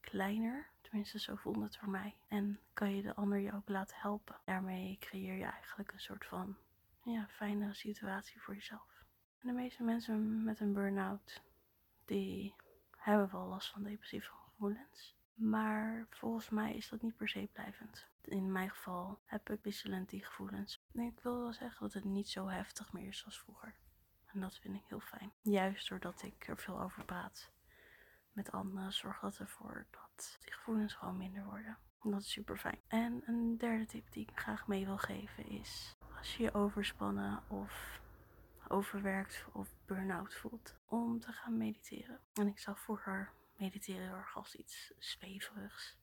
kleiner. 0.00 0.68
Tenminste, 0.80 1.18
zo 1.18 1.34
voelde 1.34 1.62
het 1.62 1.76
voor 1.76 1.88
mij. 1.88 2.16
En 2.28 2.60
kan 2.72 2.94
je 2.94 3.02
de 3.02 3.14
ander 3.14 3.38
je 3.38 3.54
ook 3.54 3.68
laten 3.68 3.96
helpen. 4.00 4.40
Daarmee 4.44 4.96
creëer 5.00 5.36
je 5.36 5.44
eigenlijk 5.44 5.92
een 5.92 6.00
soort 6.00 6.26
van 6.26 6.56
ja, 7.04 7.26
fijnere 7.28 7.74
situatie 7.74 8.40
voor 8.40 8.54
jezelf. 8.54 9.04
En 9.40 9.48
de 9.48 9.54
meeste 9.54 9.82
mensen 9.82 10.44
met 10.44 10.60
een 10.60 10.72
burn-out, 10.72 11.42
die 12.04 12.54
hebben 13.00 13.30
wel 13.30 13.46
last 13.46 13.70
van 13.70 13.82
depressieve 13.82 14.30
gevoelens. 14.30 15.18
Maar 15.34 16.06
volgens 16.10 16.50
mij 16.50 16.74
is 16.74 16.88
dat 16.88 17.02
niet 17.02 17.16
per 17.16 17.28
se 17.28 17.48
blijvend. 17.52 18.06
In 18.22 18.52
mijn 18.52 18.70
geval 18.70 19.20
heb 19.24 19.50
ik 19.50 19.62
wisselend 19.62 20.08
die 20.08 20.24
gevoelens. 20.24 20.82
Ik 20.92 21.20
wil 21.20 21.38
wel 21.38 21.52
zeggen 21.52 21.80
dat 21.80 21.92
het 21.92 22.04
niet 22.04 22.28
zo 22.28 22.48
heftig 22.48 22.92
meer 22.92 23.08
is 23.08 23.24
als 23.24 23.40
vroeger. 23.40 23.74
En 24.26 24.40
dat 24.40 24.58
vind 24.58 24.74
ik 24.74 24.84
heel 24.86 25.00
fijn. 25.00 25.32
Juist 25.42 25.88
doordat 25.88 26.22
ik 26.22 26.48
er 26.48 26.58
veel 26.58 26.80
over 26.80 27.04
praat 27.04 27.50
met 28.32 28.52
anderen, 28.52 28.92
zorgt 28.92 29.20
dat 29.20 29.38
ervoor 29.38 29.86
dat 29.90 30.36
die 30.40 30.52
gevoelens 30.52 30.94
gewoon 30.94 31.16
minder 31.16 31.44
worden. 31.44 31.78
En 32.02 32.10
dat 32.10 32.20
is 32.20 32.30
super 32.30 32.58
fijn. 32.58 32.78
En 32.88 33.22
een 33.26 33.58
derde 33.58 33.86
tip 33.86 34.12
die 34.12 34.26
ik 34.28 34.38
graag 34.38 34.66
mee 34.66 34.84
wil 34.84 34.98
geven 34.98 35.46
is: 35.46 35.96
als 36.18 36.36
je 36.36 36.42
je 36.42 36.54
overspannen 36.54 37.42
of 37.48 38.00
overwerkt 38.70 39.44
of 39.52 39.74
burn-out 39.84 40.34
voelt, 40.34 40.76
om 40.84 41.20
te 41.20 41.32
gaan 41.32 41.56
mediteren. 41.56 42.20
En 42.32 42.46
ik 42.46 42.58
zag 42.58 42.80
vroeger 42.80 43.32
mediteren 43.56 44.02
heel 44.02 44.14
erg 44.14 44.36
als 44.36 44.54
iets 44.54 44.92
zweverigs. 44.98 45.98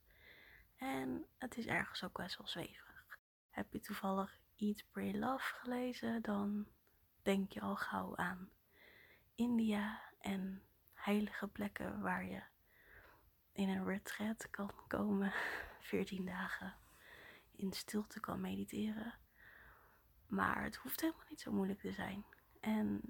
En 0.75 1.25
het 1.37 1.57
is 1.57 1.65
ergens 1.65 2.03
ook 2.03 2.17
best 2.17 2.37
wel 2.37 2.47
zweverig. 2.47 3.19
Heb 3.49 3.73
je 3.73 3.79
toevallig 3.79 4.39
Eat, 4.55 4.83
Pray, 4.91 5.17
Love 5.17 5.53
gelezen, 5.53 6.21
dan 6.21 6.67
denk 7.21 7.51
je 7.51 7.61
al 7.61 7.75
gauw 7.75 8.15
aan 8.15 8.49
India 9.35 10.01
en 10.19 10.63
heilige 10.93 11.47
plekken 11.47 12.01
waar 12.01 12.25
je 12.25 12.43
in 13.51 13.69
een 13.69 13.85
retreat 13.85 14.49
kan 14.49 14.71
komen, 14.87 15.33
14 15.79 16.25
dagen 16.25 16.75
in 17.51 17.73
stilte 17.73 18.19
kan 18.19 18.41
mediteren. 18.41 19.13
Maar 20.27 20.63
het 20.63 20.75
hoeft 20.75 21.01
helemaal 21.01 21.25
niet 21.29 21.41
zo 21.41 21.51
moeilijk 21.51 21.79
te 21.79 21.91
zijn. 21.91 22.25
En 22.67 23.01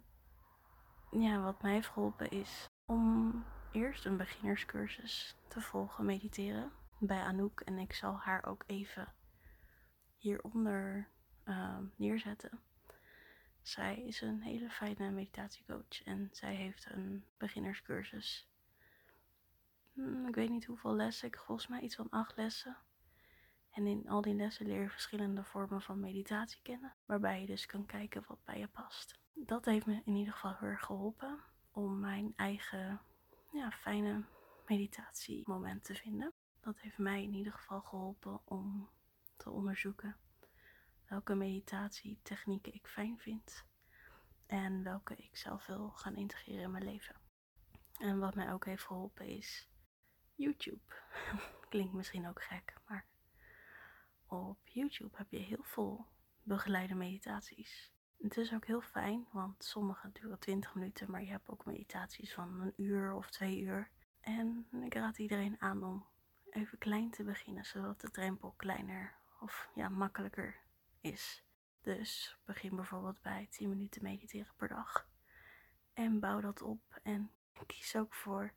ja, 1.12 1.42
wat 1.42 1.62
mij 1.62 1.74
heeft 1.74 1.88
geholpen 1.88 2.30
is 2.30 2.70
om 2.86 3.44
eerst 3.72 4.06
een 4.06 4.18
beginnerscursus 4.18 5.36
te 5.48 5.62
volgen 5.62 6.06
mediteren 6.06 6.72
bij 7.00 7.22
Anouk. 7.22 7.60
En 7.60 7.78
ik 7.78 7.94
zal 7.94 8.18
haar 8.18 8.46
ook 8.46 8.64
even 8.68 9.14
hieronder 10.18 11.08
uh, 11.46 11.78
neerzetten. 11.96 12.60
Zij 13.62 14.02
is 14.02 14.22
een 14.22 14.42
hele 14.42 14.70
fijne 14.70 15.12
meditatiecoach 15.12 16.04
en 16.06 16.30
zij 16.32 16.56
heeft 16.56 16.88
een 16.90 17.26
beginnerscursus. 17.38 18.50
Hmm, 19.94 20.28
ik 20.28 20.36
weet 20.36 20.50
niet 20.50 20.66
hoeveel 20.66 20.96
lessen, 20.96 21.28
ik 21.28 21.38
volgens 21.38 21.68
mij 21.68 21.82
iets 21.82 21.96
van 21.96 22.10
acht 22.10 22.38
lessen. 22.38 22.78
En 23.78 23.88
in 23.88 24.10
al 24.10 24.22
die 24.22 24.34
lessen 24.34 24.66
leer 24.66 24.82
je 24.82 24.90
verschillende 24.90 25.44
vormen 25.44 25.82
van 25.82 26.00
meditatie 26.00 26.60
kennen, 26.62 26.96
waarbij 27.06 27.42
je 27.42 27.48
dus 27.48 27.66
kan 27.66 27.86
kijken 27.86 28.24
wat 28.28 28.44
bij 28.44 28.60
je 28.60 28.68
past. 28.68 29.20
Dat 29.34 29.66
heeft 29.66 29.86
me 29.86 30.02
in 30.06 30.16
ieder 30.16 30.34
geval 30.34 30.56
heel 30.56 30.68
erg 30.68 30.86
geholpen 30.86 31.40
om 31.72 32.00
mijn 32.00 32.34
eigen 32.36 33.02
ja, 33.52 33.72
fijne 33.72 34.24
meditatiemoment 34.68 35.84
te 35.84 35.96
vinden. 35.96 36.34
Dat 36.60 36.80
heeft 36.80 36.98
mij 36.98 37.24
in 37.24 37.34
ieder 37.34 37.54
geval 37.54 37.82
geholpen 37.82 38.42
om 38.46 38.90
te 39.36 39.50
onderzoeken 39.50 40.16
welke 41.08 41.36
meditatietechnieken 41.36 42.74
ik 42.74 42.88
fijn 42.88 43.20
vind 43.20 43.66
en 44.46 44.84
welke 44.84 45.16
ik 45.16 45.38
zelf 45.38 45.66
wil 45.66 45.90
gaan 45.90 46.16
integreren 46.16 46.64
in 46.64 46.72
mijn 46.72 46.84
leven. 46.84 47.16
En 48.00 48.20
wat 48.20 48.36
mij 48.36 48.54
ook 48.54 48.66
heeft 48.66 48.84
geholpen 48.84 49.28
is 49.28 49.70
YouTube. 50.36 50.94
Klinkt 51.70 51.94
misschien 51.94 52.28
ook 52.28 52.44
gek, 52.44 52.74
maar 52.88 53.06
op 54.28 54.58
YouTube 54.64 55.18
heb 55.18 55.32
je 55.32 55.38
heel 55.38 55.64
veel 55.64 56.08
begeleide 56.44 56.96
meditaties. 56.96 57.92
Het 58.18 58.38
is 58.38 58.54
ook 58.54 58.66
heel 58.66 58.82
fijn, 58.82 59.28
want 59.32 59.64
sommige 59.64 60.10
duren 60.12 60.40
20 60.40 60.76
minuten, 60.76 61.12
maar 61.12 61.24
je 61.24 61.30
hebt 61.30 61.50
ook 61.50 61.66
meditaties 61.66 62.34
van 62.34 62.62
een 62.62 62.74
uur 62.76 63.14
of 63.14 63.30
twee 63.30 63.60
uur. 63.60 63.90
En 64.20 64.68
ik 64.84 64.94
raad 64.94 65.18
iedereen 65.18 65.62
aan 65.62 65.84
om 65.84 66.06
even 66.50 66.78
klein 66.78 67.10
te 67.10 67.24
beginnen, 67.24 67.66
zodat 67.66 68.02
de 68.02 68.12
drempel 68.12 68.54
kleiner 68.58 69.16
of 69.40 69.70
ja, 69.76 69.90
makkelijker 69.90 70.56
is. 71.02 71.44
Dus 71.82 72.38
begin 72.46 72.76
bijvoorbeeld 72.76 73.22
bij 73.22 73.48
10 73.50 73.70
minuten 73.70 74.04
mediteren 74.04 74.54
per 74.58 74.68
dag. 74.68 75.10
En 75.94 76.20
bouw 76.20 76.40
dat 76.40 76.62
op 76.62 77.00
en 77.04 77.32
kies 77.68 77.96
ook 77.96 78.14
voor 78.14 78.54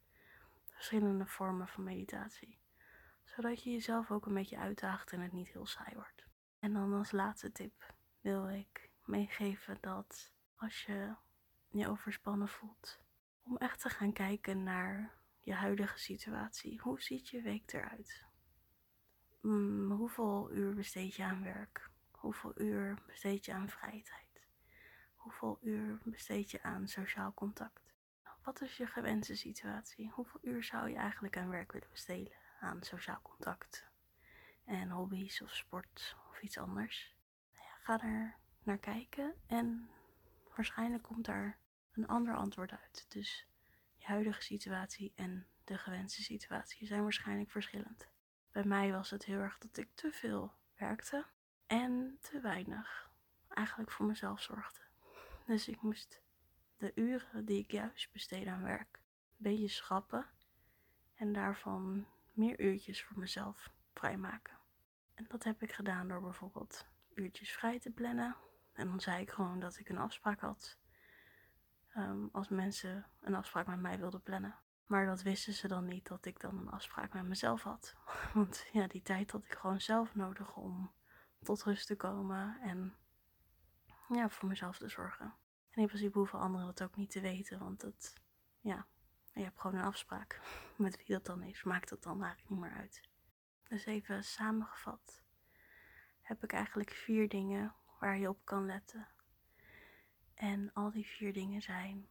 verschillende 0.67 1.27
vormen 1.27 1.69
van 1.69 1.85
meditatie. 1.85 2.60
Zodat 3.35 3.63
je 3.63 3.71
jezelf 3.71 4.11
ook 4.11 4.27
een 4.27 4.35
beetje 4.35 4.59
uitdaagt 4.59 5.13
en 5.13 5.21
het 5.21 5.33
niet 5.33 5.49
heel 5.49 5.67
saai 5.67 5.95
wordt. 5.95 6.25
En 6.59 6.73
dan 6.73 6.93
als 6.93 7.11
laatste 7.11 7.53
tip 7.53 7.95
wil 8.21 8.49
ik 8.49 8.91
meegeven 9.05 9.79
dat 9.81 10.33
als 10.57 10.85
je 10.85 11.15
je 11.71 11.89
overspannen 11.89 12.49
voelt, 12.49 12.99
om 13.43 13.57
echt 13.57 13.81
te 13.81 13.89
gaan 13.89 14.13
kijken 14.13 14.63
naar 14.63 15.13
je 15.41 15.55
huidige 15.55 15.99
situatie. 15.99 16.81
Hoe 16.81 17.01
ziet 17.03 17.29
je 17.29 17.43
week 17.43 17.73
eruit? 17.73 18.25
Mm, 19.41 19.91
hoeveel 19.91 20.51
uur 20.53 20.75
besteed 20.75 21.15
je 21.15 21.25
aan 21.25 21.43
werk? 21.43 21.91
Hoeveel 22.11 22.61
uur 22.61 22.99
besteed 23.07 23.45
je 23.45 23.53
aan 23.53 23.69
vrije 23.69 24.03
tijd? 24.03 24.47
Hoeveel 25.15 25.59
uur 25.63 26.01
besteed 26.05 26.51
je 26.51 26.63
aan 26.63 26.89
sociaal 26.89 27.35
contact? 27.35 27.95
Wat 28.43 28.61
is 28.61 28.77
je 28.77 28.87
gewenste 28.87 29.35
situatie? 29.37 30.11
Hoeveel 30.11 30.41
uur 30.43 30.65
zou 30.65 30.89
je 30.89 30.97
eigenlijk 30.97 31.37
aan 31.37 31.49
werk 31.49 31.73
willen 31.73 31.91
besteden? 31.91 32.40
Aan 32.61 32.83
sociaal 32.83 33.21
contact 33.23 33.87
en 34.65 34.91
hobby's 34.91 35.41
of 35.41 35.55
sport 35.55 36.17
of 36.31 36.41
iets 36.43 36.59
anders? 36.59 37.17
Nou 37.53 37.65
ja, 37.65 37.75
ga 37.83 38.03
er 38.03 38.37
naar 38.63 38.79
kijken 38.79 39.35
en 39.47 39.91
waarschijnlijk 40.57 41.03
komt 41.03 41.25
daar 41.25 41.59
een 41.93 42.07
ander 42.07 42.37
antwoord 42.37 42.71
uit. 42.71 43.07
Dus 43.09 43.47
je 43.97 44.07
huidige 44.07 44.43
situatie 44.43 45.13
en 45.15 45.47
de 45.65 45.79
gewenste 45.79 46.23
situatie 46.23 46.87
zijn 46.87 47.03
waarschijnlijk 47.03 47.51
verschillend. 47.51 48.09
Bij 48.53 48.65
mij 48.65 48.93
was 48.93 49.11
het 49.11 49.25
heel 49.25 49.39
erg 49.39 49.59
dat 49.59 49.77
ik 49.77 49.89
te 49.95 50.13
veel 50.13 50.53
werkte 50.77 51.27
en 51.67 52.19
te 52.21 52.41
weinig 52.41 53.11
eigenlijk 53.49 53.91
voor 53.91 54.07
mezelf 54.07 54.43
zorgde. 54.43 54.81
Dus 55.47 55.69
ik 55.69 55.83
moest 55.83 56.21
de 56.77 56.93
uren 56.95 57.45
die 57.45 57.59
ik 57.59 57.71
juist 57.71 58.13
besteed 58.13 58.47
aan 58.47 58.63
werk 58.63 58.97
een 58.97 59.37
beetje 59.37 59.69
schrappen 59.69 60.27
en 61.15 61.33
daarvan 61.33 62.07
meer 62.41 62.61
uurtjes 62.61 63.05
voor 63.05 63.19
mezelf 63.19 63.71
vrijmaken. 63.93 64.59
En 65.15 65.25
dat 65.29 65.45
heb 65.45 65.63
ik 65.63 65.73
gedaan 65.73 66.09
door 66.09 66.21
bijvoorbeeld 66.21 66.87
uurtjes 67.15 67.53
vrij 67.53 67.79
te 67.79 67.91
plannen 67.91 68.37
en 68.73 68.89
dan 68.89 69.01
zei 69.01 69.21
ik 69.21 69.31
gewoon 69.31 69.61
dat 69.61 69.79
ik 69.79 69.89
een 69.89 69.99
afspraak 69.99 70.41
had. 70.41 70.79
Ehm, 71.93 72.27
als 72.33 72.49
mensen 72.49 73.07
een 73.21 73.35
afspraak 73.35 73.67
met 73.67 73.81
mij 73.81 73.99
wilden 73.99 74.23
plannen. 74.23 74.59
Maar 74.87 75.07
dat 75.07 75.23
wisten 75.23 75.53
ze 75.53 75.69
dan 75.69 75.87
niet 75.87 76.07
dat 76.07 76.25
ik 76.25 76.41
dan 76.41 76.59
een 76.59 76.71
afspraak 76.71 77.13
met 77.13 77.25
mezelf 77.25 77.63
had. 77.63 77.97
Want 78.35 78.67
ja, 78.73 78.87
die 78.87 79.03
tijd 79.03 79.31
had 79.31 79.45
ik 79.45 79.55
gewoon 79.55 79.81
zelf 79.81 80.15
nodig 80.15 80.57
om 80.57 80.93
tot 81.43 81.63
rust 81.63 81.87
te 81.87 81.97
komen 81.97 82.61
en 82.61 82.95
ja, 84.09 84.29
voor 84.29 84.49
mezelf 84.49 84.79
te 84.79 84.89
zorgen. 84.89 85.35
En 85.71 85.81
in 85.81 85.87
principe 85.87 86.19
hoeven 86.19 86.39
anderen 86.39 86.67
dat 86.67 86.83
ook 86.83 86.97
niet 86.97 87.11
te 87.11 87.21
weten, 87.21 87.59
want 87.59 87.81
dat, 87.81 88.15
ja, 88.61 88.87
je 89.33 89.43
hebt 89.43 89.61
gewoon 89.61 89.77
een 89.77 89.85
afspraak. 89.85 90.41
Met 90.77 90.97
wie 90.97 91.07
dat 91.07 91.27
dan 91.27 91.43
is, 91.43 91.63
maakt 91.63 91.91
het 91.91 92.03
dan 92.03 92.23
eigenlijk 92.23 92.51
niet 92.51 92.61
meer 92.61 92.79
uit. 92.79 93.09
Dus 93.69 93.85
even 93.85 94.25
samengevat 94.25 95.23
heb 96.21 96.45
ik 96.45 96.53
eigenlijk 96.53 96.91
vier 96.91 97.29
dingen 97.29 97.75
waar 98.01 98.19
je 98.19 98.29
op 98.29 98.45
kan 98.45 98.67
letten. 98.67 99.09
En 100.35 100.73
al 100.73 100.91
die 100.91 101.07
vier 101.07 101.33
dingen 101.33 101.63
zijn: 101.63 102.09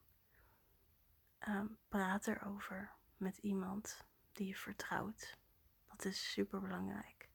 um, 1.47 1.77
praat 1.87 2.27
erover 2.27 2.91
met 3.17 3.37
iemand 3.37 4.05
die 4.31 4.47
je 4.47 4.55
vertrouwt. 4.55 5.37
Dat 5.87 6.05
is 6.05 6.31
super 6.31 6.61
belangrijk. 6.61 7.29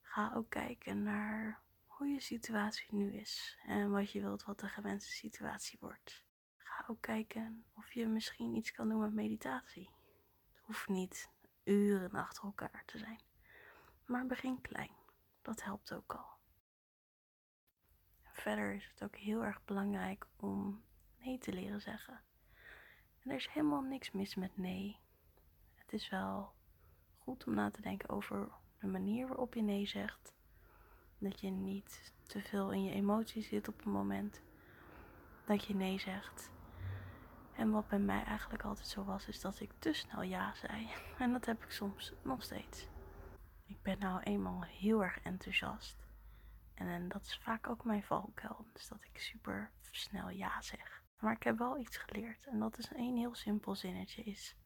Ga 0.00 0.32
ook 0.34 0.50
kijken 0.50 1.02
naar 1.02 1.60
hoe 1.86 2.06
je 2.06 2.20
situatie 2.20 2.94
nu 2.94 3.12
is 3.12 3.58
en 3.66 3.90
wat 3.90 4.10
je 4.10 4.20
wilt 4.20 4.44
wat 4.44 4.60
de 4.60 4.68
gewenste 4.68 5.10
situatie 5.10 5.78
wordt. 5.80 6.24
Ook 6.88 7.00
kijken 7.00 7.64
of 7.74 7.92
je 7.92 8.06
misschien 8.06 8.54
iets 8.54 8.72
kan 8.72 8.88
doen 8.88 9.00
met 9.00 9.12
meditatie. 9.12 9.90
Het 10.52 10.62
hoeft 10.62 10.88
niet 10.88 11.30
uren 11.64 12.10
achter 12.10 12.44
elkaar 12.44 12.82
te 12.86 12.98
zijn, 12.98 13.20
maar 14.04 14.26
begin 14.26 14.60
klein. 14.60 14.90
Dat 15.42 15.62
helpt 15.62 15.92
ook 15.92 16.14
al. 16.14 16.26
verder 18.32 18.74
is 18.74 18.88
het 18.90 19.02
ook 19.02 19.16
heel 19.16 19.44
erg 19.44 19.64
belangrijk 19.64 20.26
om 20.36 20.84
nee 21.18 21.38
te 21.38 21.52
leren 21.52 21.80
zeggen. 21.80 22.20
En 23.18 23.30
er 23.30 23.36
is 23.36 23.48
helemaal 23.48 23.82
niks 23.82 24.10
mis 24.10 24.34
met 24.34 24.56
nee. 24.56 24.98
Het 25.74 25.92
is 25.92 26.08
wel 26.08 26.52
goed 27.18 27.46
om 27.46 27.54
na 27.54 27.70
te 27.70 27.82
denken 27.82 28.08
over 28.08 28.50
de 28.78 28.86
manier 28.86 29.26
waarop 29.26 29.54
je 29.54 29.62
nee 29.62 29.86
zegt. 29.86 30.34
Dat 31.18 31.40
je 31.40 31.50
niet 31.50 32.14
te 32.22 32.40
veel 32.40 32.72
in 32.72 32.84
je 32.84 32.92
emoties 32.92 33.48
zit 33.48 33.68
op 33.68 33.76
het 33.76 33.86
moment 33.86 34.42
dat 35.46 35.64
je 35.64 35.74
nee 35.74 35.98
zegt. 35.98 36.54
En 37.56 37.70
wat 37.70 37.88
bij 37.88 37.98
mij 37.98 38.24
eigenlijk 38.24 38.64
altijd 38.64 38.86
zo 38.86 39.04
was, 39.04 39.28
is 39.28 39.40
dat 39.40 39.60
ik 39.60 39.70
te 39.78 39.92
snel 39.92 40.22
ja 40.22 40.54
zei. 40.54 40.88
En 41.18 41.32
dat 41.32 41.44
heb 41.44 41.62
ik 41.62 41.70
soms 41.70 42.12
nog 42.22 42.42
steeds. 42.42 42.88
Ik 43.66 43.82
ben 43.82 43.98
nou 43.98 44.20
eenmaal 44.22 44.62
heel 44.62 45.02
erg 45.02 45.20
enthousiast. 45.20 45.96
En, 46.74 46.88
en 46.88 47.08
dat 47.08 47.22
is 47.22 47.38
vaak 47.42 47.68
ook 47.68 47.84
mijn 47.84 48.02
valkuil. 48.02 48.66
Dus 48.72 48.88
dat 48.88 49.04
ik 49.04 49.20
super 49.20 49.70
snel 49.90 50.28
ja 50.28 50.62
zeg. 50.62 51.02
Maar 51.18 51.32
ik 51.32 51.42
heb 51.42 51.58
wel 51.58 51.78
iets 51.78 51.96
geleerd. 51.96 52.46
En 52.46 52.58
dat 52.58 52.78
is 52.78 52.90
een 52.90 53.16
heel 53.16 53.34
simpel 53.34 53.74
zinnetje 53.74 54.22
is. 54.22 54.56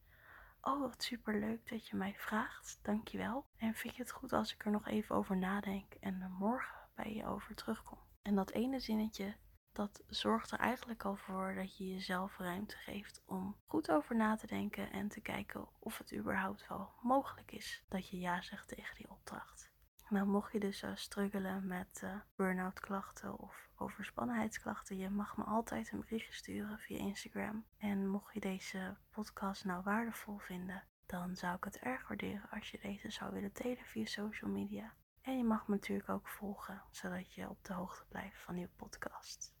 Oh, 0.61 0.79
wat 0.79 1.03
super 1.03 1.39
leuk 1.39 1.69
dat 1.69 1.87
je 1.87 1.95
mij 1.95 2.15
vraagt. 2.17 2.79
Dankjewel. 2.81 3.45
En 3.57 3.73
vind 3.73 3.95
je 3.95 4.01
het 4.01 4.11
goed 4.11 4.33
als 4.33 4.53
ik 4.53 4.65
er 4.65 4.71
nog 4.71 4.87
even 4.87 5.15
over 5.15 5.37
nadenk 5.37 5.93
en 5.99 6.21
er 6.21 6.29
morgen 6.29 6.77
bij 6.95 7.13
je 7.13 7.25
over 7.25 7.55
terugkom? 7.55 7.97
En 8.21 8.35
dat 8.35 8.51
ene 8.51 8.79
zinnetje, 8.79 9.35
dat 9.73 10.03
zorgt 10.07 10.51
er 10.51 10.59
eigenlijk 10.59 11.05
al 11.05 11.15
voor 11.15 11.55
dat 11.55 11.77
je 11.77 11.93
jezelf 11.93 12.37
ruimte 12.37 12.77
geeft 12.77 13.21
om 13.25 13.55
goed 13.65 13.91
over 13.91 14.15
na 14.15 14.35
te 14.35 14.47
denken 14.47 14.91
en 14.91 15.07
te 15.07 15.21
kijken 15.21 15.67
of 15.79 15.97
het 15.97 16.13
überhaupt 16.13 16.67
wel 16.67 16.89
mogelijk 17.01 17.51
is 17.51 17.83
dat 17.87 18.09
je 18.09 18.19
ja 18.19 18.41
zegt 18.41 18.67
tegen 18.67 18.95
die 18.95 19.09
opdracht. 19.09 19.71
Nou, 20.09 20.27
mocht 20.27 20.51
je 20.51 20.59
dus 20.59 20.83
uh, 20.83 20.91
struggelen 20.95 21.67
met 21.67 22.01
uh, 22.03 22.15
burn-out 22.35 22.79
klachten 22.79 23.39
of 23.39 23.69
overspannenheidsklachten, 23.75 24.97
je 24.97 25.09
mag 25.09 25.37
me 25.37 25.43
altijd 25.43 25.91
een 25.91 25.99
berichtje 25.99 26.33
sturen 26.33 26.79
via 26.79 26.97
Instagram. 26.97 27.65
En 27.77 28.07
mocht 28.07 28.33
je 28.33 28.39
deze 28.39 28.97
podcast 29.09 29.65
nou 29.65 29.83
waardevol 29.83 30.37
vinden, 30.37 30.83
dan 31.05 31.35
zou 31.35 31.55
ik 31.55 31.63
het 31.63 31.77
erg 31.77 32.07
waarderen 32.07 32.49
als 32.49 32.71
je 32.71 32.79
deze 32.81 33.09
zou 33.09 33.33
willen 33.33 33.53
delen 33.53 33.85
via 33.85 34.05
social 34.05 34.51
media. 34.51 34.93
En 35.21 35.37
je 35.37 35.43
mag 35.43 35.67
me 35.67 35.75
natuurlijk 35.75 36.09
ook 36.09 36.27
volgen, 36.27 36.81
zodat 36.89 37.33
je 37.33 37.49
op 37.49 37.65
de 37.65 37.73
hoogte 37.73 38.05
blijft 38.09 38.41
van 38.41 38.55
nieuwe 38.55 38.71
podcasts. 38.75 39.60